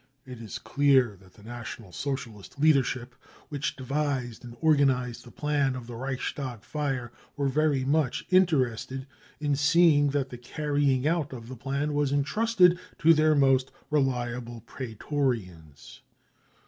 It 0.25 0.41
is 0.41 0.57
clear 0.57 1.15
that 1.21 1.33
the 1.33 1.43
National 1.43 1.91
Socialist 1.91 2.59
leader 2.59 2.81
ship 2.81 3.13
which 3.49 3.75
devised 3.75 4.43
and 4.43 4.55
organised 4.55 5.23
the 5.23 5.29
plan 5.29 5.75
of 5.75 5.85
the 5.85 5.95
Reichstag 5.95 6.63
fire 6.63 7.11
were 7.37 7.47
very 7.47 7.85
much 7.85 8.25
interested 8.31 9.05
in 9.39 9.55
seeing 9.55 10.09
that 10.09 10.29
the 10.29 10.39
carrying 10.39 11.07
out 11.07 11.33
of 11.33 11.49
the 11.49 11.55
plan 11.55 11.93
was 11.93 12.11
entrusted 12.11 12.79
to 12.97 13.13
their 13.13 13.35
most 13.35 13.71
reliable 13.91 14.61
prse 14.65 14.97
tftrians. 14.97 15.99